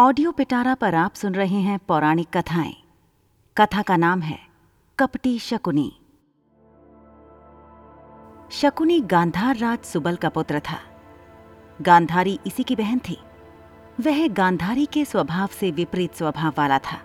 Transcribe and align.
Audio 0.00 0.32
पिटारा 0.32 0.74
पर 0.74 0.94
आप 0.94 1.14
सुन 1.14 1.34
रहे 1.34 1.56
हैं 1.56 1.78
पौराणिक 1.78 2.28
कथाएँ। 2.36 2.76
कथा 3.56 3.82
का 3.82 3.96
नाम 3.96 4.20
है 4.20 4.38
कपटी 4.98 5.38
शकुनी। 5.38 5.92
शकुनी 8.50 9.00
गांधार 9.00 9.56
राज 9.56 9.78
सुबल 9.78 10.16
का 10.16 10.28
पुत्र 10.28 10.60
था। 10.60 10.78
गांधारी 11.82 12.38
इसी 12.46 12.62
की 12.62 12.76
बहन 12.76 12.98
थी। 12.98 13.18
वह 14.00 14.28
गांधारी 14.28 14.86
के 14.86 15.04
स्वभाव 15.04 15.46
से 15.46 15.70
विपरीत 15.70 16.14
स्वभाव 16.14 16.52
वाला 16.58 16.78
था। 16.78 17.00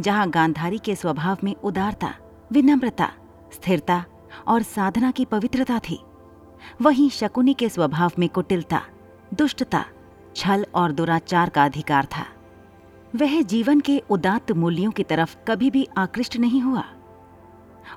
जहाँ 0.00 0.30
गांधारी 0.30 0.78
के 0.78 0.96
स्वभाव 0.96 1.38
में 1.44 1.54
उदारता, 1.54 2.14
विनम्रता, 2.52 3.12
स्थिरता 3.52 4.04
और 4.46 4.62
साधना 4.62 5.10
की 5.10 5.24
पवित्रता 5.24 5.78
थी, 5.78 6.04
वहीं 6.82 7.10
शकुनी 7.10 7.54
के 7.54 7.68
स्वभाव 7.68 8.12
में 8.18 8.28
कुटिलता, 8.28 8.82
दुष्टता 9.34 9.84
छल 10.36 10.66
और 10.74 10.92
दुराचार 10.92 11.48
का 11.48 11.64
अधिकार 11.64 12.04
था। 12.06 12.26
वह 13.16 13.42
जीवन 13.42 13.80
के 13.80 14.02
उदात्त 14.10 14.52
मूल्यों 14.52 14.90
की 14.90 15.02
तरफ़ 15.02 15.36
कभी 15.48 15.70
भी 15.70 15.88
आकृष्ट 15.96 16.36
नहीं 16.36 16.60
हुआ। 16.60 16.84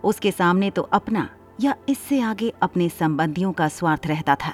उसके 0.04 0.32
सामने 0.32 0.70
तो 0.70 0.82
अपना 0.82 1.30
या 1.62 1.76
इससे 1.90 2.20
आगे 2.22 2.54
अपने 2.62 2.90
संबंधियों 2.90 3.52
का 3.52 3.68
स्वार्थ 3.68 4.08
रहता 4.08 4.36
था। 4.36 4.54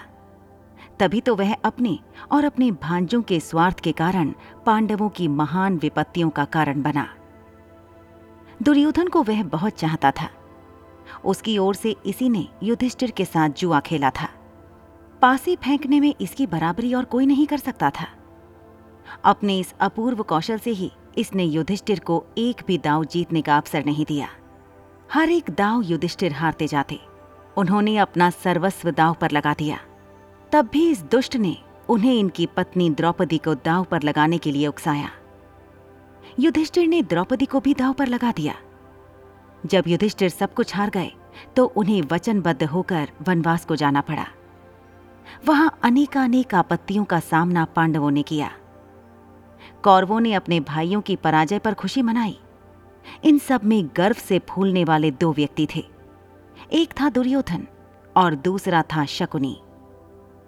तभी 1.00 1.22
तो 1.22 1.36
वह 1.36 1.54
अपने 1.54 2.00
और 2.32 2.44
अपने 2.44 2.72
भांजों 2.72 3.22
के 3.22 3.40
स्वार्थ 3.40 3.80
के 3.80 3.92
कारण 3.92 4.34
पांडवों 4.66 5.10
की 5.10 5.28
महान 5.28 5.78
विपत्तियों 5.78 6.30
का 6.30 6.46
कारण 6.46 6.82
बना। 6.82 7.08
दुर्योधन 8.64 9.08
को 9.08 9.24
वह 9.24 9.44
बहुत 9.44 9.74
चाहता 9.74 10.12
था। 10.12 10.30
उसकी 11.26 11.58
ओर 11.58 11.76
से 11.76 11.96
इसी 12.06 12.30
ने 12.30 12.48
युधिष्ठिर 12.64 13.12
के 13.12 13.26
साथ 13.26 13.50
जुआ 13.50 13.80
खेला 13.80 14.10
था। 14.10 14.30
पासी 15.24 15.56
फेंकने 15.56 16.00
में 16.00 16.14
इसकी 16.22 16.46
बराबरी 16.48 16.94
और 16.94 17.06
कोई 17.06 17.26
नहीं 17.26 17.46
कर 17.48 17.58
सकता 17.58 17.90
था। 17.90 18.08
अपने 19.26 19.58
इस 19.60 19.74
अपूर्व 19.80 20.24
कौशल 20.24 20.58
से 20.58 20.72
ही 20.72 20.92
इसने 21.18 21.44
युधिष्ठिर 21.44 22.00
को 22.00 22.24
एक 22.38 22.64
भी 22.68 22.78
दाव 22.78 23.06
जीतने 23.06 23.42
का 23.42 23.58
अवसर 23.58 23.86
नहीं 23.86 24.06
दिया। 24.06 24.28
हर 25.14 25.30
एक 25.30 25.52
दाव 25.52 25.82
युधिष्ठिर 25.82 26.34
हारते 26.34 26.68
जाते, 26.68 27.00
उन्होंने 27.58 27.96
अपना 27.98 28.30
सर्वस्व 28.30 28.92
दाव 28.92 29.16
पर 29.22 29.32
लगा 29.32 29.54
दिया। 29.54 29.80
तब 30.52 30.70
भी 30.74 30.90
इस 30.90 31.04
दुष्ट 31.04 31.36
ने 31.38 31.56
उन्हें 31.90 32.14
इनकी 32.14 32.46
पत्नी 32.58 32.90
द्रौपदी 32.92 33.38
को 33.38 33.56
दाव 33.56 33.84
पर 33.84 34.04
लगाने 34.04 34.38
के 34.38 34.52
लिए 34.52 34.68
उकसाया। 34.68 35.10
युधिष्ठिर 36.40 36.88
ने 36.88 37.02
द्रौपदी 37.04 37.46
को 37.46 37.60
भी 37.60 37.74
दाव 37.74 37.94
पर 37.94 38.08
लगा 38.08 38.32
दिया। 38.32 38.56
जब 39.64 39.84
युधिष्ठिर 39.88 40.30
सब 40.30 40.54
कुछ 40.54 40.76
हार 40.76 40.90
गए 40.90 41.12
तो 41.56 41.66
उन्हें 41.66 42.02
वचनबद्ध 42.12 42.64
होकर 42.66 43.10
वनवास 43.22 43.66
को 43.66 43.76
जाना 43.76 44.02
पड़ा। 44.02 44.28
वहाँ 45.46 45.80
अनेकानेक 45.84 46.56
आपत्तियों 46.56 47.04
का 47.04 47.20
सामना 47.20 47.66
पांडवों 47.66 48.12
ने 48.12 48.22
किया। 48.24 48.52
कौरवों 49.84 50.20
ने 50.20 50.34
अपने 50.34 50.60
भाइयों 50.60 51.02
की 51.02 51.16
पराजय 51.16 51.60
पर 51.60 51.74
खुशी 51.74 52.02
मनाई। 52.02 52.40
इन 53.24 53.38
सब 53.38 53.62
में 53.64 53.90
गर्व 53.98 54.16
से 54.16 54.40
फूलने 54.40 54.84
वाले 54.84 55.12
दो 55.12 55.34
व्यक्ति 55.34 55.68
थे। 55.76 55.84
एक 56.72 56.94
था 57.02 57.10
दुर्योधन 57.10 57.68
और 58.18 58.36
दूसरा 58.36 58.82
था 58.82 59.06
शकुनी। 59.06 59.62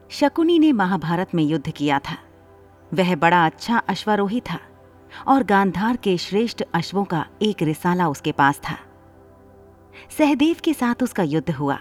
शकुनी 0.10 0.60
ने 0.60 0.72
महाभारत 0.72 1.36
में 1.36 1.44
युद्ध 1.44 1.72
किया 1.72 2.00
था। 2.00 2.18
वह 2.94 3.16
बड़ा 3.16 3.46
अच्छा 3.46 3.78
अश्वारोही 3.78 4.42
था 4.42 4.60
और 5.28 5.44
गांधार 5.44 5.96
के 5.96 6.18
श्रेष्ठ 6.18 6.64
अश्वों 6.74 7.04
का 7.04 7.26
एक 7.42 7.62
रिसाला 7.62 8.08
उसके 8.08 8.32
पास 8.32 8.62
था। 8.70 8.78
सहदेव 10.18 10.56
के 10.64 10.74
साथ 10.74 11.04
उसका 11.04 11.24
युद्ध 11.24 11.52
हुआ, 11.52 11.80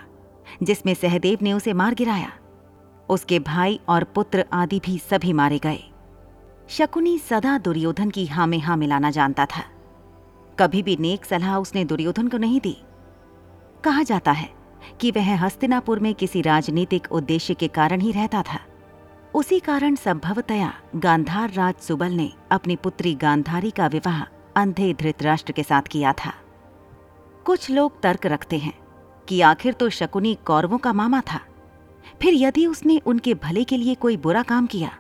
जिसमें 0.63 0.95
सहदेव 0.95 1.39
ने 1.43 1.53
उसे 1.53 1.73
मार 1.73 1.95
गिराया। 1.95 2.33
उसके 3.09 3.39
भाई 3.39 3.81
और 3.89 4.05
पुत्र 4.05 4.45
आदि 4.53 4.81
भी 4.85 4.99
सभी 4.99 5.33
मारे 5.33 5.59
गए। 5.59 5.83
शकुनी 6.69 7.19
सदा 7.19 7.59
दुर्योधन 7.59 8.11
की 8.11 8.27
हाँ 8.27 8.47
में 8.47 8.59
हाँ 8.59 8.77
मिलाना 8.77 9.11
जानता 9.11 9.47
था। 9.47 9.63
कभी 10.59 10.83
भी 10.83 10.97
नेक 11.01 11.25
सलाह 11.25 11.57
उसने 11.59 11.85
दुर्योधन 11.85 12.29
को 12.29 12.39
नहीं 12.39 12.61
दी। 12.61 12.77
कहा 13.85 14.03
जाता 14.03 14.33
है 14.33 14.49
कि 15.01 15.11
वह 15.11 15.35
हस्तिनापुर 15.37 16.01
में 16.01 16.15
किसी 16.15 16.43
राजनीतिक 16.43 17.13
उद्देश्य 17.13 17.55
के 17.55 17.69
कारण 17.69 18.01
ही 18.01 18.13
रहता 18.13 18.43
था। 18.43 18.61
उसी 19.35 19.59
कारण 19.61 19.95
संभवतया 19.95 20.73
गांधार 20.97 21.53
राज 21.53 21.75
सुबल 21.75 22.13
ने 22.13 22.31
अपनी 22.51 22.77
पुत्री 22.77 23.15
गांधारी 23.15 23.71
का 23.71 23.87
विवाह 23.87 24.21
अंधे 24.57 24.93
धृतराष्ट्र 24.95 25.53
के 25.53 25.63
साथ 25.63 25.83
किया 25.83 26.13
था। 26.13 26.33
कुछ 27.45 27.71
लोग 27.71 28.01
तर्क 28.03 28.27
रखते 28.27 28.59
हैं 28.59 28.79
कि 29.29 29.41
आखिर 29.41 29.73
तो 29.73 29.89
शकुनी 29.91 30.35
कौरवों 30.45 30.79
का 30.79 30.93
मामा 30.93 31.21
था। 31.21 31.41
फिर 32.23 32.35
यदि 32.35 32.67
उसने 32.67 32.99
उनके 33.07 33.35
भले 33.35 33.65
के 33.65 33.77
लिए 33.77 33.95
कोई 33.95 34.17
बुरा 34.17 34.43
काम 34.43 34.67
किया 34.67 34.91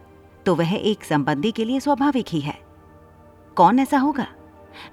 तो 0.47 0.54
वह 0.54 0.72
एक 0.75 1.04
संबंधी 1.04 1.50
के 1.53 1.65
लिए 1.65 1.81
स्वाभाविक 1.81 2.26
ही 2.28 2.41
है। 2.41 2.59
कौन 3.56 3.78
ऐसा 3.78 3.98
होगा, 3.98 4.26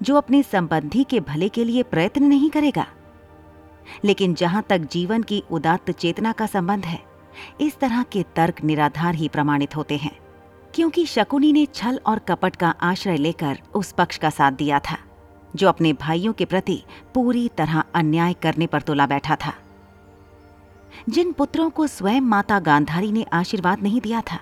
जो 0.01 0.15
अपने 0.15 0.41
संबंधी 0.43 1.03
के 1.03 1.19
भले 1.19 1.49
के 1.49 1.63
लिए 1.63 1.83
प्रयत्न 1.83 2.23
नहीं 2.23 2.49
करेगा? 2.49 2.85
लेकिन 4.05 4.33
जहाँ 4.33 4.63
तक 4.69 4.87
जीवन 4.91 5.23
की 5.23 5.43
उदात्त 5.51 5.91
चेतना 5.91 6.31
का 6.31 6.45
संबंध 6.45 6.85
है, 6.85 6.99
इस 7.61 7.77
तरह 7.79 8.03
के 8.03 8.23
तर्क 8.35 8.63
निराधार 8.63 9.15
ही 9.15 9.27
प्रमाणित 9.27 9.75
होते 9.75 9.97
हैं, 9.97 10.17
क्योंकि 10.73 11.05
शकुनी 11.05 11.51
ने 11.53 11.65
छल 11.65 11.99
और 12.05 12.19
कपट 12.19 12.55
का 12.55 12.69
आश्रय 12.81 13.17
लेकर 13.17 13.59
उस 13.75 13.91
पक्ष 13.91 14.17
का 14.17 14.29
साथ 14.29 14.51
दिया 14.51 14.79
था, 14.81 14.97
जो 15.55 15.67
अपने 15.67 15.93
भाइयों 15.93 16.33
के 16.33 16.45
प्रति 16.45 16.81
पूरी 17.13 17.47
तरह 17.57 17.83
अन्याय 17.95 18.33
करने 18.33 18.67
पर 18.67 18.81
तुला 18.81 19.05
बैठा 19.05 19.35
था। 19.35 19.53
जिन 21.09 21.31
पुत्रों 21.31 21.69
को 21.69 21.87
स्वयं 21.87 22.21
माता 22.21 22.59
गांधारी 22.59 23.11
ने 23.11 23.25
आशीर्वाद 23.33 23.83
नहीं 23.83 24.01
दिया 24.01 24.21
था, 24.21 24.39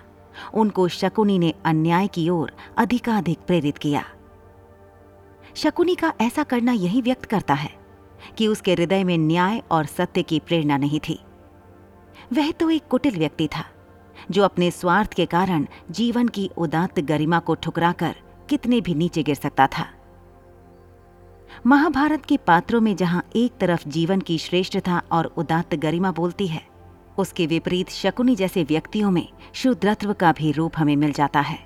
उनको 0.53 0.87
शकुनी 0.87 1.37
ने 1.39 1.53
अन्याय 1.65 2.07
की 2.07 2.29
ओर 2.29 2.51
अधिकाधिक 2.77 3.39
प्रेरित 3.39 3.77
किया। 3.77 4.03
शकुनी 5.55 5.95
का 5.95 6.13
ऐसा 6.21 6.43
करना 6.43 6.71
यही 6.71 7.01
व्यक्त 7.01 7.25
करता 7.25 7.53
है 7.53 7.71
कि 8.37 8.47
उसके 8.47 8.73
हृदय 8.73 9.03
में 9.03 9.17
न्याय 9.17 9.61
और 9.71 9.85
सत्य 9.85 10.23
की 10.23 10.39
प्रेरणा 10.39 10.77
नहीं 10.77 10.99
थी। 10.99 11.19
वह 12.33 12.51
तो 12.51 12.69
एक 12.69 12.87
कुटिल 12.87 13.17
व्यक्ति 13.17 13.47
था, 13.47 13.65
जो 14.31 14.43
अपने 14.43 14.71
स्वार्थ 14.71 15.13
के 15.13 15.25
कारण 15.25 15.65
जीवन 15.91 16.27
की 16.27 16.49
उदात्त 16.57 16.99
गरिमा 16.99 17.39
को 17.39 17.55
ठुकराकर 17.55 18.15
कितने 18.49 18.81
भी 18.81 18.95
नीचे 18.95 19.23
गिर 19.23 19.35
सकता 19.35 19.67
था। 19.67 19.85
महाभारत 21.67 22.25
के 22.25 22.35
पात्रों 22.37 22.79
में 22.81 22.95
जहाँ 22.95 23.23
एक 23.35 23.57
तरफ़ 23.59 23.87
जीवन 23.89 24.21
की 24.21 24.37
श्रेष्ठता 24.37 25.01
और 25.11 25.25
उदात्त 25.37 25.75
गरिमा 25.75 26.11
बोलती 26.11 26.47
है, 26.47 26.61
उसके 27.17 27.47
विपरीत 27.47 27.89
शकुनी 27.89 28.35
जैसे 28.35 28.63
व्यक्तियों 28.63 29.11
में 29.11 29.27
शुद्रत्व 29.53 30.13
का 30.13 30.31
भी 30.31 30.51
रूप 30.51 30.77
हमें 30.77 30.95
मिल 30.95 31.11
जाता 31.11 31.39
है। 31.39 31.57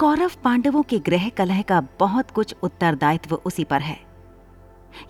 कौरव 0.00 0.30
पांडवों 0.44 0.82
के 0.82 0.98
ग्रह 0.98 1.28
कलह 1.28 1.62
का 1.62 1.80
बहुत 2.00 2.30
कुछ 2.30 2.54
उत्तरदायित्व 2.62 3.34
उसी 3.36 3.64
पर 3.64 3.80
है। 3.80 3.98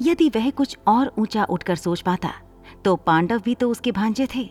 यदि 0.03 0.29
वह 0.29 0.51
कुछ 0.51 0.79
और 0.87 1.13
ऊँचा 1.19 1.45
उठकर 1.45 1.77
सोच 1.77 2.01
पाता 2.01 2.33
तो 2.85 2.97
पांडव 2.97 3.41
भी 3.41 3.55
तो 3.55 3.71
उसके 3.71 3.93
भांजे 3.93 4.27
थे। 4.35 4.49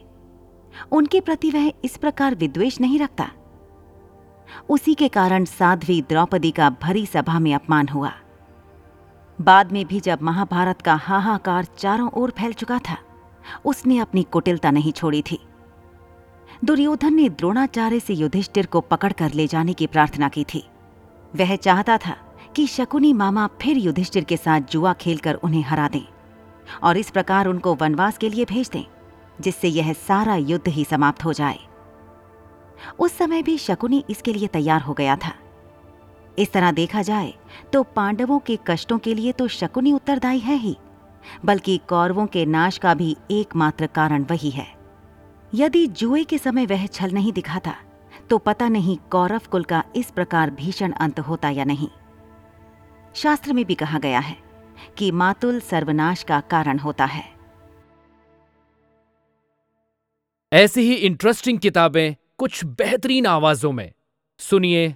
उनके 0.92 1.20
प्रति 1.20 1.52
वह 1.52 1.72
इस 1.84 1.98
प्रकार 1.98 2.36
विद्वेष 2.36 2.80
नहीं 2.82 3.00
रखता। 3.00 3.32
उसी 4.70 4.94
के 4.94 5.08
कारण 5.08 5.46
साध्वी 5.46 6.02
द्रौपदी 6.02 6.52
का 6.52 6.70
भरी 6.82 7.06
सभा 7.06 7.40
में 7.40 7.54
अपमान 7.56 7.88
हुआ। 7.88 8.14
बाद 9.42 9.72
में 9.72 9.86
भी 9.86 10.00
जब 10.00 10.22
महाभारत 10.22 10.82
का 10.82 10.94
हाहाकार 10.96 11.66
चारों 11.78 12.10
ओर 12.12 12.32
फैल 12.32 12.54
चुका 12.54 12.80
था, 12.80 12.98
उसने 13.66 13.98
अपनी 13.98 14.24
कुटिलता 14.24 14.72
नहीं 14.72 14.92
छोड़ी 14.92 15.22
थी। 15.22 15.40
दुर्योधन 16.66 17.14
ने 17.14 17.30
द्रोणाचार्य 17.30 18.00
से 18.00 18.14
युधिष्ठिर 18.14 18.66
को 18.66 18.82
पकड़कर 18.82 19.34
ले 19.34 19.48
जाने 19.48 19.74
की 19.74 19.88
प्रार्थना 19.88 20.30
की 20.30 20.44
थी। 20.44 20.64
वह 21.36 21.56
चाहता 21.56 21.98
था 21.98 22.16
कि 22.56 22.68
शकुनी 22.68 23.14
मामा 23.14 23.48
फिर 23.62 23.78
युधिष्ठिर 23.78 24.24
के 24.24 24.38
साथ 24.38 24.62
जुआ 24.62 24.94
खेलकर 24.94 25.36
उन्हें 25.36 25.64
हरा 25.64 25.88
दें 25.88 26.06
और 26.84 26.98
इस 26.98 27.10
प्रकार 27.10 27.48
उनको 27.48 27.76
वनवास 27.76 28.18
के 28.18 28.30
लिए 28.30 28.46
भेज 28.46 28.70
दें, 28.70 28.86
जिससे 29.42 29.68
यह 29.68 29.94
सारा 29.94 30.36
युद्ध 30.36 30.68
ही 30.68 30.86
समाप्त 30.86 31.26
हो 31.26 31.34
जाए। 31.34 31.60
उस 33.00 33.18
समय 33.18 33.44
भी 33.44 33.58
शकुनी 33.58 34.04
इसके 34.10 34.34
लिए 34.34 34.48
तैयार 34.48 34.82
हो 34.82 34.94
गया 34.94 35.16
था। 35.16 35.34
इस 36.40 36.52
तरह 36.52 36.72
देखा 36.72 37.02
जाए 37.02 37.34
तो 37.74 37.84
पांडवों 37.86 38.40
के 38.40 38.58
कष्टों 38.68 38.98
के 39.00 39.14
लिए 39.14 39.32
तो 39.32 39.48
शकुनी 39.50 39.94
उत्तरदायी 39.94 40.40
है 40.40 40.56
ही, 40.56 40.76
बल्कि 41.46 41.78
कौरवों 41.90 42.26
के 42.28 42.46
नाश 42.48 42.78
का 42.78 42.94
भी 42.94 43.16
एकमात्र 43.32 43.88
कारण 43.88 44.24
वही 44.24 44.50
है। 44.50 44.68
यदि 45.54 45.86
जुए 45.90 46.24
के 46.24 46.38
समय 46.38 46.66
वह 46.66 46.86
छल 46.88 47.12
नहीं 47.12 47.34
दिखाता 47.34 47.76
तो 48.30 48.38
पता 48.38 48.68
नहीं 48.70 48.98
कौरव 49.12 49.42
कुल 49.52 49.64
का 49.64 49.84
इस 49.96 50.12
प्रकार 50.12 50.50
भीषण 50.52 50.92
अंत 50.94 51.20
होता 51.20 51.50
या 51.50 51.64
नहीं। 51.64 51.88
शास्त्र 53.16 53.54
में 53.54 53.64
भी 53.66 53.76
कहा 53.76 54.00
गया 54.00 54.20
है 54.20 54.36
कि 54.98 55.12
मातुल 55.12 55.60
सर्वनाश 55.62 56.24
का 56.24 56.40
कारण 56.50 56.80
होता 56.80 57.06
है। 57.06 57.24
ऐसी 60.52 60.82
ही 60.82 60.94
इंटरेस्टिंग 60.96 61.60
किताबें 61.60 62.16
कुछ 62.38 62.64
बेहतरीन 62.66 63.26
आवाजों 63.26 63.72
में। 63.72 63.92
सुनिए 64.40 64.96